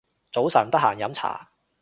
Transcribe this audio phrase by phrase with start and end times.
[0.33, 1.51] 早晨，得閒飲茶